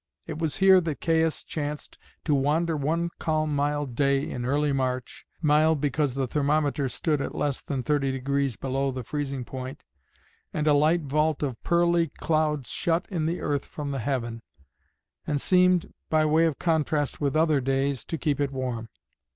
[0.25, 5.27] It was here that Caius chanced to wander one calm mild day in early March,
[5.43, 9.83] mild because the thermometer stood at less than 30° below the freezing point,
[10.51, 14.41] and a light vault of pearly cloud shut in the earth from the heaven,
[15.27, 18.89] and seemed, by way of contrast with other days, to keep it warm.